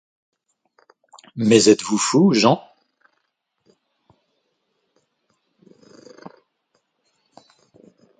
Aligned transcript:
Mais 1.35 1.69
êtes-vous 1.69 1.99
fou, 1.99 2.33
Jehan? 2.33 2.59